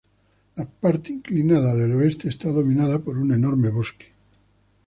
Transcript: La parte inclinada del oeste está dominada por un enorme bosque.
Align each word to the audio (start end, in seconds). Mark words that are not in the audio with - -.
La 0.55 0.65
parte 0.65 1.11
inclinada 1.13 1.75
del 1.75 1.91
oeste 1.93 2.27
está 2.27 2.49
dominada 2.49 2.97
por 2.97 3.19
un 3.19 3.33
enorme 3.35 3.69
bosque. 3.69 4.07